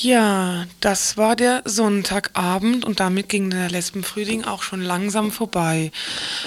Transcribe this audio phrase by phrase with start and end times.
[0.00, 5.90] Ja, das war der Sonntagabend und damit ging der Lesbenfrühling auch schon langsam vorbei.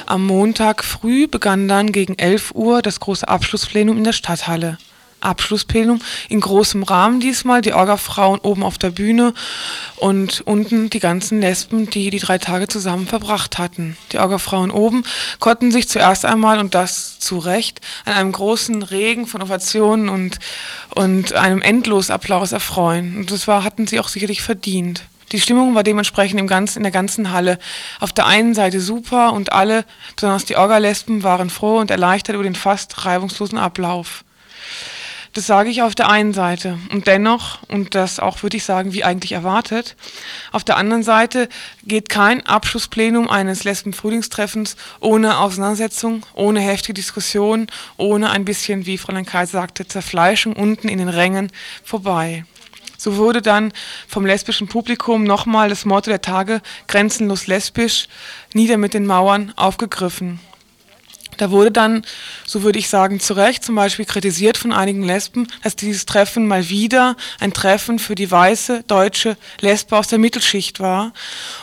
[0.05, 4.77] Am Montag früh begann dann gegen 11 Uhr das große Abschlussplenum in der Stadthalle.
[5.21, 5.99] Abschlussplenum
[6.29, 9.33] in großem Rahmen diesmal, die Orga-Frauen oben auf der Bühne
[9.95, 13.97] und unten die ganzen Lesben, die die drei Tage zusammen verbracht hatten.
[14.11, 15.03] Die Orga-Frauen oben
[15.39, 20.39] konnten sich zuerst einmal, und das zu Recht, an einem großen Regen von Ovationen und,
[20.95, 23.17] und einem Endlosapplaus erfreuen.
[23.17, 25.03] Und das war, hatten sie auch sicherlich verdient.
[25.31, 27.57] Die Stimmung war dementsprechend im ganzen, in der ganzen Halle
[28.01, 29.85] auf der einen Seite super und alle,
[30.15, 34.25] besonders die Orga-Lesben, waren froh und erleichtert über den fast reibungslosen Ablauf.
[35.33, 36.77] Das sage ich auf der einen Seite.
[36.91, 39.95] Und dennoch, und das auch würde ich sagen, wie eigentlich erwartet,
[40.51, 41.47] auf der anderen Seite
[41.83, 49.25] geht kein Abschlussplenum eines Lesben-Frühlingstreffens ohne Auseinandersetzung, ohne heftige Diskussion, ohne ein bisschen, wie Fräulein
[49.25, 51.49] Kaiser sagte, Zerfleischung unten in den Rängen
[51.81, 52.43] vorbei.
[52.97, 53.71] So wurde dann
[54.09, 58.09] vom lesbischen Publikum nochmal das Motto der Tage Grenzenlos lesbisch,
[58.53, 60.41] nieder mit den Mauern aufgegriffen.
[61.41, 62.03] Da wurde dann,
[62.45, 66.47] so würde ich sagen, zu Recht zum Beispiel kritisiert von einigen Lesben, dass dieses Treffen
[66.47, 71.13] mal wieder ein Treffen für die weiße deutsche Lesbe aus der Mittelschicht war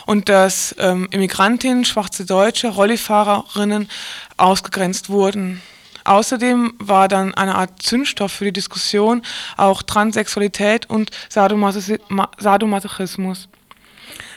[0.04, 3.88] und dass ähm, Immigrantinnen, schwarze Deutsche, Rollifahrerinnen
[4.36, 5.62] ausgegrenzt wurden.
[6.02, 9.22] Außerdem war dann eine Art Zündstoff für die Diskussion
[9.56, 13.48] auch Transsexualität und Sadomasochismus.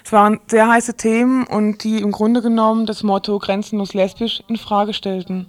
[0.04, 4.58] Es waren sehr heiße Themen und die im Grunde genommen das Motto grenzenlos lesbisch in
[4.58, 5.48] Frage stellten.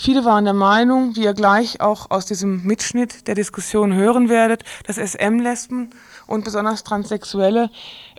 [0.00, 4.62] Viele waren der Meinung, wie ihr gleich auch aus diesem Mitschnitt der Diskussion hören werdet,
[4.86, 5.90] dass SM-Lesben
[6.28, 7.68] und besonders Transsexuelle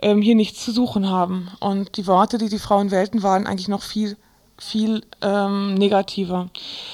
[0.02, 1.48] ähm, hier nichts zu suchen haben.
[1.58, 4.18] Und die Worte, die die Frauen wählten, waren eigentlich noch viel
[4.60, 6.48] viel ähm, negativer.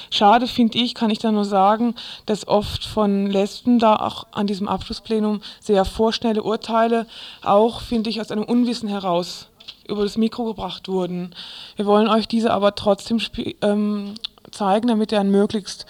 [0.09, 4.47] Schade finde ich, kann ich da nur sagen, dass oft von Lesben da auch an
[4.47, 7.05] diesem Abschlussplenum sehr vorschnelle Urteile
[7.43, 9.49] auch, finde ich, aus einem Unwissen heraus
[9.87, 11.35] über das Mikro gebracht wurden.
[11.75, 13.19] Wir wollen euch diese aber trotzdem
[13.61, 14.15] ähm,
[14.51, 15.85] zeigen, damit ihr ein möglichst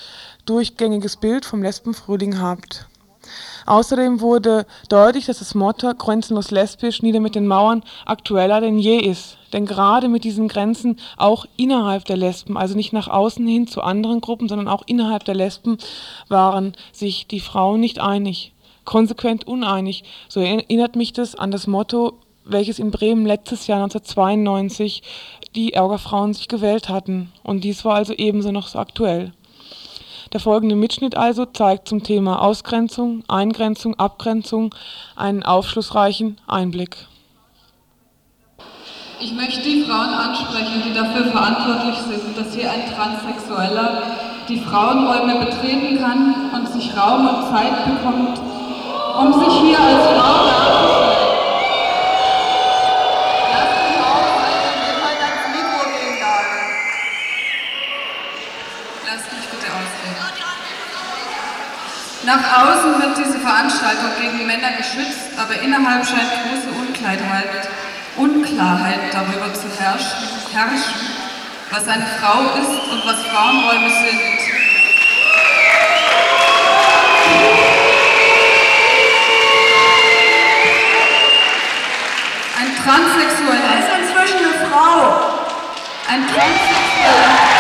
[0.45, 2.87] durchgängiges Bild vom Lesbenfrühling habt.
[3.67, 8.97] Außerdem wurde deutlich, dass das Motto Grenzenlos lesbisch nieder mit den Mauern aktueller denn je
[8.97, 9.38] ist.
[9.51, 13.81] Denn gerade mit diesen Grenzen auch innerhalb der Lesben, also nicht nach außen hin zu
[13.81, 15.78] anderen Gruppen, sondern auch innerhalb der Lesben
[16.29, 18.53] waren sich die Frauen nicht einig,
[18.85, 20.05] konsequent uneinig.
[20.29, 22.13] So erinnert mich das an das Motto,
[22.45, 25.03] welches in Bremen letztes Jahr 1992
[25.55, 27.34] die Ärgerfrauen sich gewählt hatten.
[27.44, 29.34] Und dies war also ebenso noch so aktuell.
[30.37, 34.75] Der folgende Mitschnitt also zeigt zum Thema Ausgrenzung, Eingrenzung, Abgrenzung
[35.15, 37.07] einen aufschlussreichen Einblick.
[39.19, 44.03] Ich möchte die Frauen ansprechen, die dafür verantwortlich sind, dass hier ein Transsexueller
[44.47, 48.39] die Frauenräume betreten kann und sich Raum und Zeit bekommt,
[49.19, 50.97] um sich hier als Frau darzustellen.
[62.27, 67.69] Nach außen wird diese Veranstaltung gegen Männer geschützt, aber innerhalb scheint große Unklarheit,
[68.17, 71.07] Unklarheit darüber zu herrschen, herrschen,
[71.71, 74.19] was eine Frau ist und was Frauenräume sind.
[82.59, 83.71] Ein Transsexueller.
[83.71, 84.97] Er ist inzwischen eine Frau.
[86.09, 87.56] Ein Transsexueller.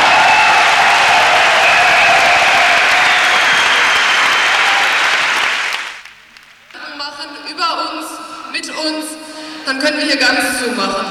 [9.67, 11.05] Dann können wir hier ganz zumachen.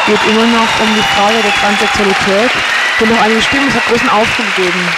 [0.00, 2.50] Es geht immer noch um die Frage der Transsexualität.
[2.50, 4.88] Ich bin noch einige Stimmen, es hat großen Aufruhr gegeben.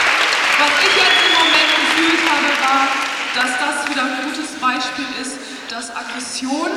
[0.63, 2.87] Was ich jetzt im Moment gefühlt habe, war,
[3.35, 5.35] dass das wieder ein gutes Beispiel ist,
[5.81, 6.69] dass Aggression,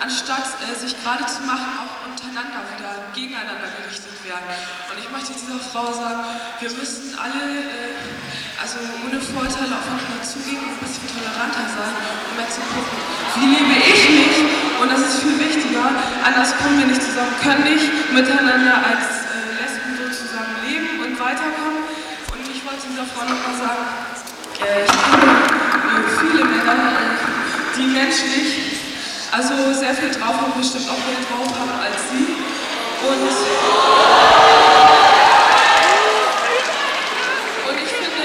[0.00, 4.48] anstatt äh, sich gerade zu machen, auch untereinander wieder gegeneinander gerichtet werden.
[4.88, 6.24] Und ich möchte dieser Frau sagen,
[6.56, 7.92] wir müssen alle, äh,
[8.56, 12.96] also ohne Vorteile aufeinander zugehen und ein bisschen toleranter sein, um mehr zu gucken,
[13.36, 14.36] wie lebe ich mich,
[14.80, 15.84] und das ist viel wichtiger,
[16.24, 21.20] anders kommen wir nicht zusammen, können nicht miteinander als äh, Lesben so zusammen leben und
[21.20, 21.84] weiterkommen.
[22.32, 23.84] Und ich wollte dieser Frau nochmal sagen,
[24.64, 25.68] äh, ich kenne
[26.16, 26.47] viele Männer, die
[27.98, 28.78] menschlich
[29.30, 32.32] also sehr viel drauf haben, bestimmt auch mehr drauf haben als sie.
[32.98, 33.22] Und,
[37.68, 38.24] und ich finde,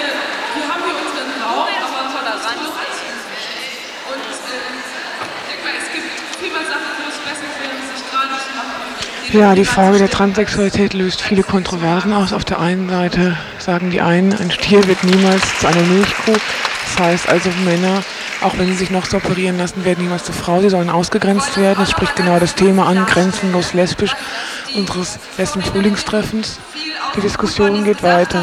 [0.56, 2.64] wir haben hier unseren Raum, aber tolerant.
[4.10, 4.70] Und äh,
[5.78, 6.10] es gibt
[6.40, 9.38] vielmal Sachen, wo es besser wäre, sich gerade zu machen.
[9.38, 12.31] Ja, die Frage der Transsexualität löst viele Kontroversen aus.
[12.34, 16.38] Auf der einen Seite sagen die einen, ein Stier wird niemals zu einer Milchkuh.
[16.86, 18.04] Das heißt also, Männer
[18.44, 20.60] Auch wenn sie sich noch so operieren lassen, werden niemals zur Frau.
[20.60, 21.80] Sie sollen ausgegrenzt werden.
[21.80, 24.13] Das spricht genau das Thema an, grenzenlos lesbisch
[24.75, 26.60] unseres letzten Frühlingstreffens.
[27.16, 28.40] Die Diskussion geht weiter.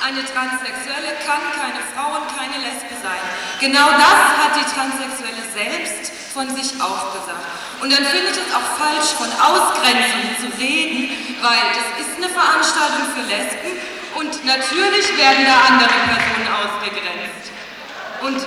[0.00, 3.20] Eine Transsexuelle kann keine Frau und keine Lesbe sein.
[3.60, 7.44] Genau das hat die Transsexuelle selbst von sich auch gesagt.
[7.82, 11.12] Und dann finde ich es auch falsch, von Ausgrenzung zu reden,
[11.44, 13.76] weil das ist eine Veranstaltung für Lesben
[14.16, 17.52] und natürlich werden da andere Personen ausgegrenzt.
[18.20, 18.40] Und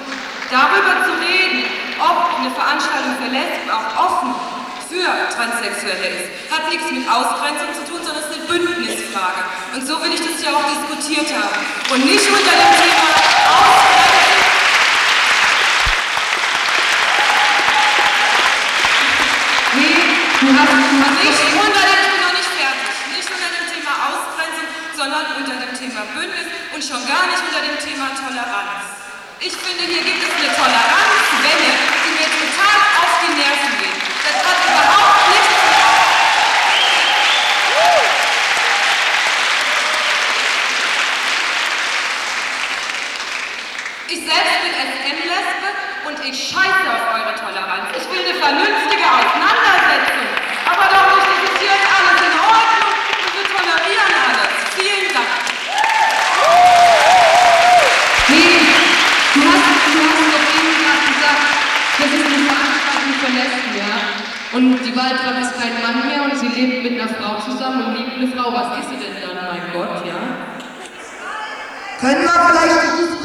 [0.53, 1.65] darüber zu reden,
[1.97, 4.37] ob eine Veranstaltung für Lesben auch offen
[4.85, 9.41] für Transsexuelle ist, hat nichts mit Ausgrenzung zu tun, sondern es ist eine Bündnisfrage.
[9.73, 11.57] Und so will ich das ja auch diskutiert haben.
[11.89, 13.09] Und nicht unter dem Thema
[13.49, 14.13] Ausgrenzung.
[19.73, 19.97] Nee,
[20.37, 23.65] du hast, du hast nicht unter dem, ich bin noch nicht fertig, nicht unter dem
[23.73, 26.45] Thema Ausgrenzung, sondern unter dem Thema Bündnis
[26.77, 28.92] und schon gar nicht unter dem Thema Toleranz.
[29.39, 31.69] Ich finde, hier gibt es eine Toleranzwelle,
[32.03, 33.99] die mir total auf die Nerven geht.
[34.23, 35.73] Das hat überhaupt nichts zu
[44.09, 45.69] Ich selbst bin SM-Lesbe
[46.07, 47.89] und ich scheiße auf eure Toleranz.
[47.97, 49.52] Ich will eine vernünftige Auseinandersetzung.
[64.53, 67.97] Und die Waltraud ist kein Mann mehr und sie lebt mit einer Frau zusammen und
[67.97, 68.53] liebt eine Frau.
[68.53, 70.13] Was ist sie denn dann, mein Gott, ja?
[71.99, 73.22] Können wir vielleicht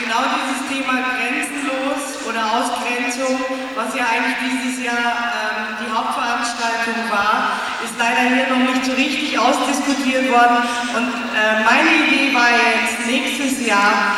[0.00, 3.36] genau dieses Thema grenzenlos oder Ausgrenzung,
[3.76, 8.92] was ja eigentlich dieses Jahr ähm, die Hauptveranstaltung war, ist leider hier noch nicht so
[8.92, 10.64] richtig ausdiskutiert worden.
[10.96, 14.16] Und äh, meine Idee war jetzt nächstes Jahr,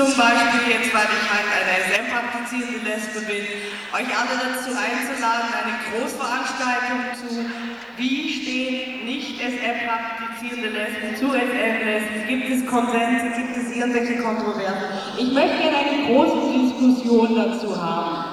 [0.00, 3.44] zum Beispiel jetzt, weil ich halt eine SM-praktizierende Lesbe bin,
[3.92, 7.44] euch alle dazu einzuladen, eine Großveranstaltung zu
[7.98, 12.28] Wie stehen nicht SM-praktizierende Lesben zu SM-Lesben?
[12.28, 13.28] Gibt es Konsense?
[13.36, 14.88] Gibt es irgendwelche Kontroversen?
[15.18, 18.29] Ich möchte gerne eine große Diskussion dazu haben.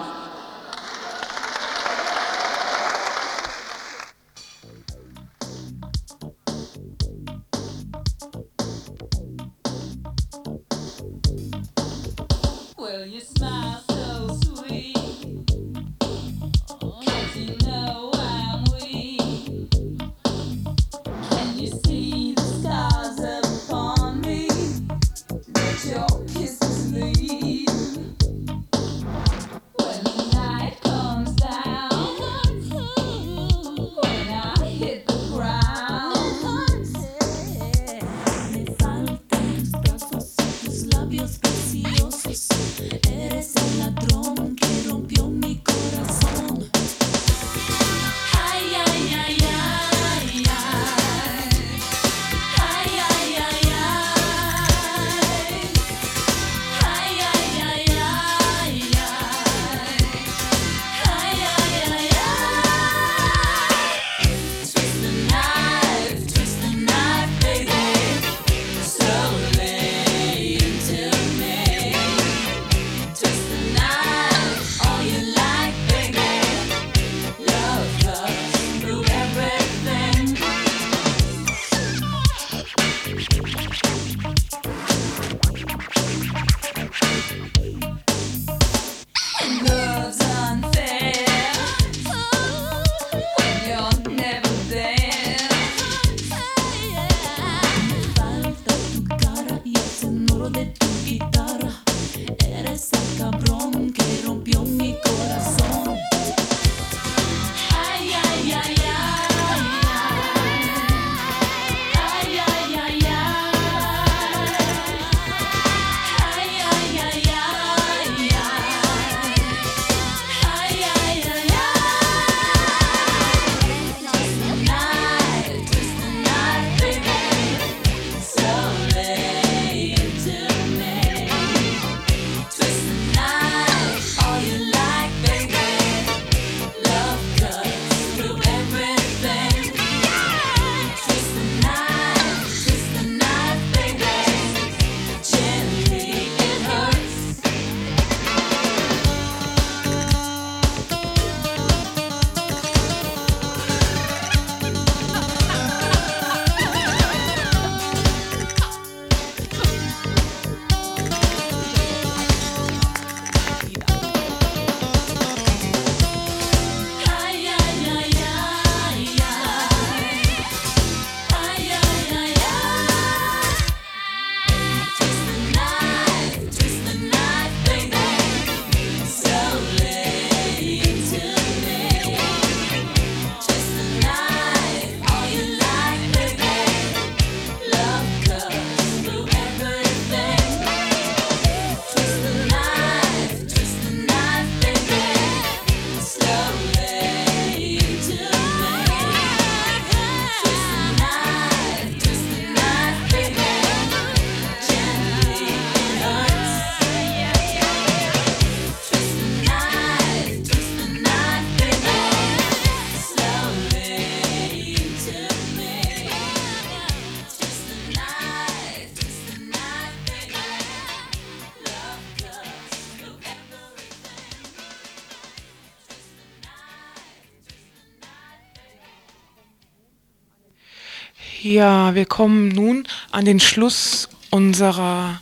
[231.58, 235.20] Ja, wir kommen nun an den Schluss unserer,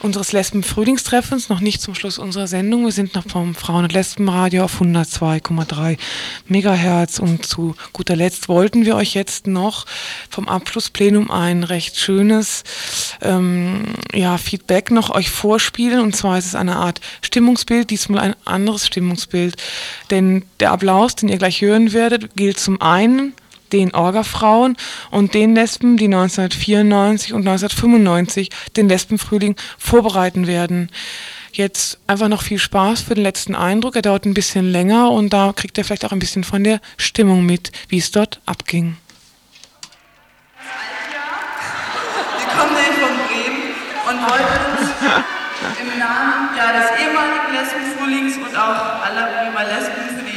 [0.00, 2.86] unseres Lesben-Frühlingstreffens, noch nicht zum Schluss unserer Sendung.
[2.86, 5.98] Wir sind noch vom Frauen- und Lesbenradio auf 102,3
[6.48, 9.84] Megahertz und zu guter Letzt wollten wir euch jetzt noch
[10.30, 12.64] vom Abschlussplenum ein recht schönes
[13.20, 16.00] ähm, ja, Feedback noch euch vorspielen.
[16.00, 19.56] Und zwar ist es eine Art Stimmungsbild, diesmal ein anderes Stimmungsbild.
[20.10, 23.34] Denn der Applaus, den ihr gleich hören werdet, gilt zum einen
[23.74, 24.76] den Orgafrauen
[25.10, 30.90] und den Lesben, die 1994 und 1995 den Lesbenfrühling vorbereiten werden.
[31.52, 33.96] Jetzt einfach noch viel Spaß für den letzten Eindruck.
[33.96, 36.80] Er dauert ein bisschen länger und da kriegt ihr vielleicht auch ein bisschen von der
[36.96, 38.96] Stimmung mit, wie es dort abging.
[42.38, 43.74] Wir kommen nämlich von Bremen
[44.08, 44.90] und wollten uns
[45.80, 50.33] im Namen ja, des ehemaligen Lesbenfrühlings und auch aller Bremer Lesben für die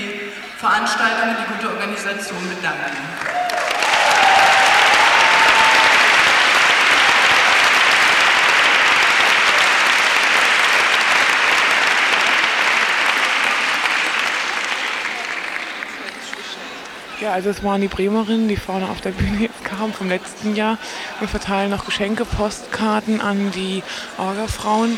[0.57, 2.97] Veranstaltung und die gute Organisation bedanken.
[17.21, 20.55] Ja, also es waren die Bremerinnen, die vorne auf der Bühne jetzt kamen vom letzten
[20.55, 20.79] Jahr
[21.19, 23.83] und verteilen noch Geschenke, Postkarten an die
[24.17, 24.97] Orgafrauen.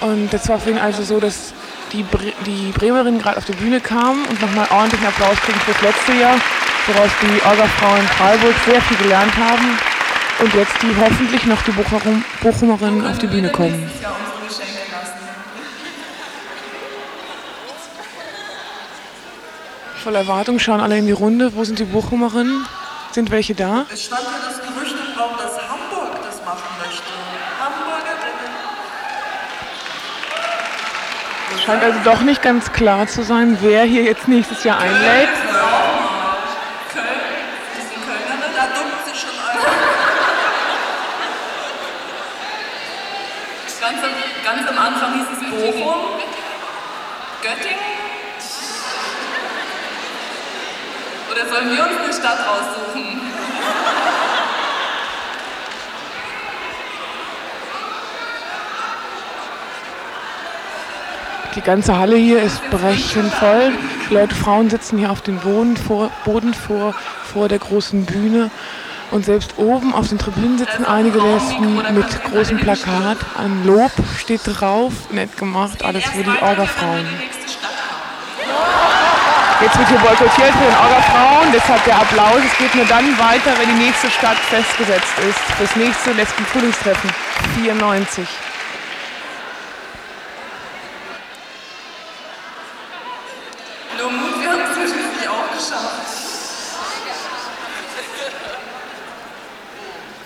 [0.00, 1.54] Und das war für ihn also so, dass
[1.92, 5.80] die, Bre die Bremerinnen gerade auf die Bühne kamen und nochmal ordentlichen Applaus kriegen fürs
[5.82, 6.36] letzte Jahr,
[6.86, 9.78] woraus die Orgafrauen Freiburg sehr viel gelernt haben
[10.40, 13.90] und jetzt die hoffentlich noch die Bochum Bochumerinnen auf die Bühne kommen.
[20.02, 21.54] Voll Erwartung schauen alle in die Runde.
[21.54, 22.66] Wo sind die Bochumerinnen?
[23.12, 23.86] Sind welche da?
[23.90, 27.23] Es stand ja das Gerücht im Raum, dass Hamburg das machen möchte.
[31.64, 35.30] Scheint also doch nicht ganz klar zu sein, wer hier jetzt nächstes Jahr einlädt.
[43.80, 44.10] Ganz am,
[44.44, 46.20] ganz am Anfang hieß es Bochum,
[47.42, 47.78] Göttingen.
[51.30, 53.23] Oder sollen wir uns eine Stadt aussuchen?
[61.54, 63.72] Die ganze Halle hier ist brechend voll.
[64.10, 66.94] Die Leute, Frauen sitzen hier auf dem Boden vor, Boden vor,
[67.32, 68.50] vor der großen Bühne.
[69.12, 73.18] Und selbst oben auf den Tribünen sitzen einige Lesben mit großem Plakat.
[73.38, 77.06] Ein Lob steht drauf, nett gemacht, alles für die Orgafrauen.
[79.60, 82.40] Jetzt wird hier boykottiert für den Orgafrauen, deshalb der Applaus.
[82.44, 85.38] Es geht nur dann weiter, wenn die nächste Stadt festgesetzt ist.
[85.60, 87.10] Das nächste Lesben-Frühlingstreffen,
[87.62, 88.26] 94.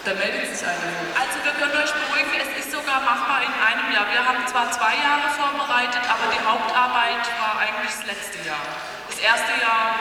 [0.08, 0.88] Da meldet sich einer.
[1.20, 4.08] Also wir können euch beruhigen, es ist sogar machbar in einem Jahr.
[4.10, 8.64] Wir haben zwar zwei Jahre vorbereitet, aber die Hauptarbeit war eigentlich das letzte Jahr.
[9.10, 10.00] Das erste Jahr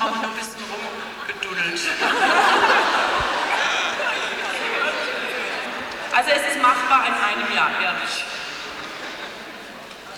[0.00, 1.80] haben wir nur ein bisschen rumgeduddelt.
[6.12, 8.24] Also es ist machbar in einem Jahr, ehrlich.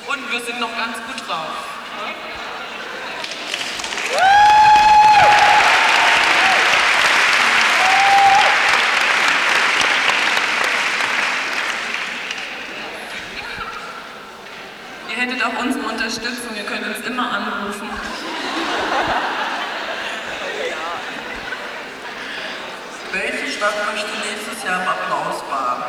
[0.07, 1.51] Und wir sind noch ganz gut drauf.
[15.11, 17.91] Ihr hättet auch unsere Unterstützung, ihr könnt uns immer anrufen.
[23.13, 25.85] Welche Stadt möchte nächstes Jahr im Applaus baden?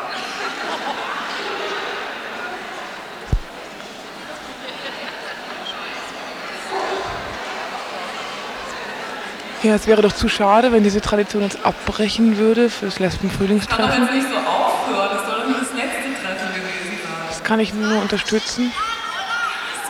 [9.63, 13.05] Ja, es wäre doch zu schade, wenn diese Tradition jetzt abbrechen würde für das Kann
[13.05, 14.03] doch Lesbenfrühlingstreffen.
[14.03, 17.27] jetzt nicht so aufhören, das soll doch nicht das letzte Treffen gewesen sein.
[17.29, 18.73] Das kann ich nur unterstützen.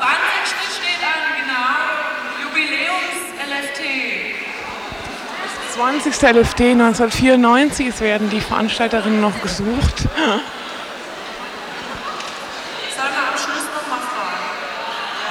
[0.01, 0.17] 20.
[0.81, 1.77] steht an, genau.
[2.41, 3.81] Jubiläums-LFT.
[5.81, 6.13] 20.
[6.13, 9.97] LFD 1994, es werden die Veranstalterinnen noch gesucht.
[9.97, 10.13] Sollen
[12.93, 14.45] wir am Schluss noch mal fragen?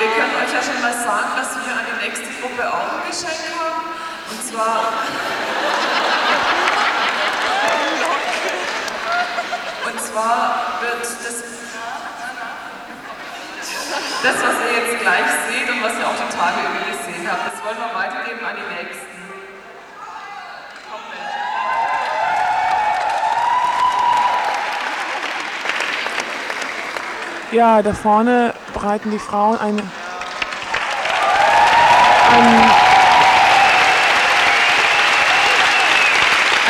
[0.03, 3.07] Wir können euch ja schon mal sagen, dass wir an die nächste Gruppe auch ein
[3.07, 3.95] Geschenk haben.
[4.27, 4.91] Und zwar.
[9.87, 11.47] Und zwar wird das.
[14.23, 17.55] Das, was ihr jetzt gleich seht und was ihr auch die Tage über gesehen habt,
[17.55, 19.10] das wollen wir weitergeben an die Nächsten.
[27.53, 29.91] Ja, da vorne bereiten die Frauen eine, ein,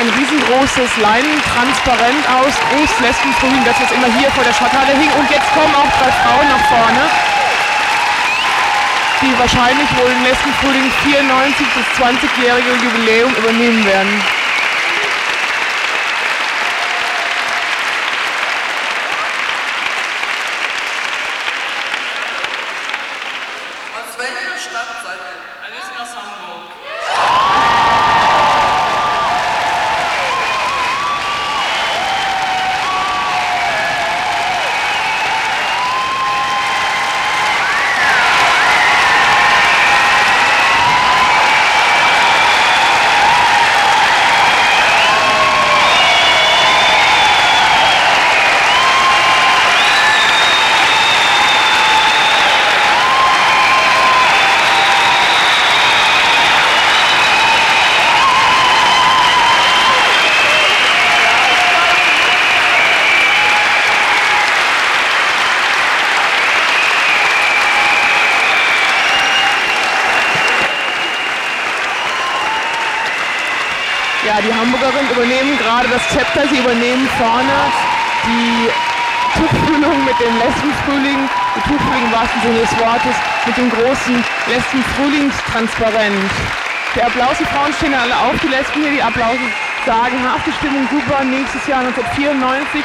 [0.01, 5.13] ein riesengroßes Leinentransparent aus, Gruß, Lesbenfrühling, das jetzt immer hier vor der Stadthalle hing.
[5.21, 7.03] Und jetzt kommen auch drei Frauen nach vorne,
[9.21, 14.40] die wahrscheinlich wohl im Lesbenfrühling 94 das 20-jährige Jubiläum übernehmen werden.
[74.43, 76.49] Die Hamburgerinnen übernehmen gerade das Zepter.
[76.49, 77.57] Sie übernehmen vorne
[78.25, 78.69] die
[79.37, 86.31] Tuchfühlung mit dem Lesbenfrühling, die Tuchfühlung im wahrsten Sinne des Wortes, mit dem großen Lesbenfrühlingstransparent.
[86.97, 89.45] Der Applaus, die Frauen stehen alle auf, die Lesben hier, die Applause
[89.87, 92.83] sagen, die Stimmung super, nächstes Jahr 1994,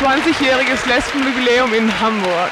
[0.00, 2.50] 20-jähriges Lesbenjubiläum in Hamburg.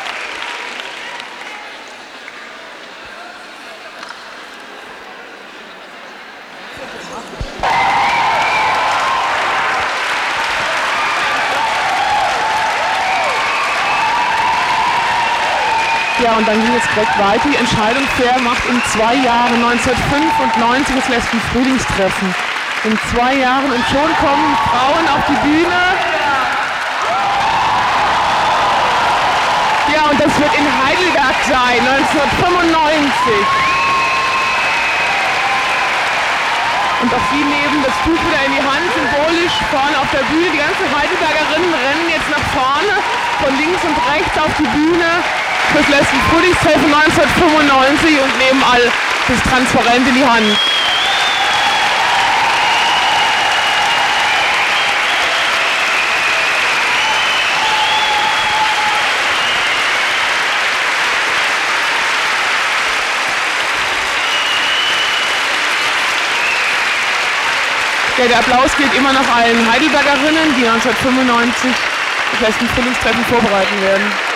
[16.23, 17.49] Ja, und dann ging es direkt weiter.
[17.49, 22.35] Die Entscheidung fair macht in zwei Jahren 1995 das Lesben-Frühlingstreffen.
[22.85, 25.81] In zwei Jahren und schon kommen Frauen auf die Bühne.
[29.97, 33.33] Ja, und das wird in Heidelberg sein, 1995.
[37.01, 40.53] Und auch sie nehmen das Tuch wieder in die Hand, symbolisch vorne auf der Bühne.
[40.53, 43.01] Die ganzen Heidelbergerinnen rennen jetzt nach vorne,
[43.41, 45.25] von links und rechts auf die Bühne
[45.73, 48.83] fürs letzten Frühlingstreffen 1995 und nehmen all
[49.29, 50.59] das Transparent in die Hand.
[68.21, 71.71] Ja, der Applaus gilt immer noch allen Heidelbergerinnen, die 1995
[72.33, 74.30] das letzten Frühlingstreffen vorbereiten werden.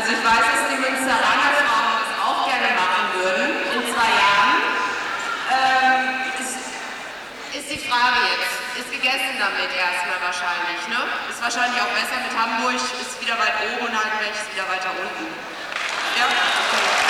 [0.00, 4.56] Also ich weiß, dass die Münsteraner Frauen das auch gerne machen würden in zwei Jahren.
[5.52, 6.00] Ähm,
[6.40, 6.56] ist,
[7.52, 8.80] ist, die Frage jetzt.
[8.80, 11.04] Ist gegessen damit erstmal wahrscheinlich, ne?
[11.28, 14.88] Ist wahrscheinlich auch besser mit Hamburg, ist wieder weit oben und Heidenberg ist wieder weiter
[14.96, 15.28] unten.
[16.16, 17.09] Ja, okay.